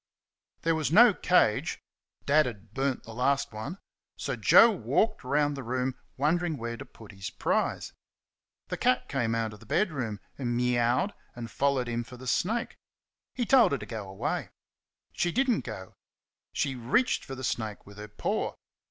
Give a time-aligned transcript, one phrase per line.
[0.63, 1.77] There was no cage
[2.25, 3.77] Dad had burnt the last one
[4.17, 7.93] so Joe walked round the room wondering where to put his prize.
[8.69, 12.77] The cat came out of the bedroom and mewed and followed him for the snake.
[13.35, 14.49] He told her to go away.
[15.13, 15.93] She did n't go.
[16.51, 18.55] She reached for the snake with her paw.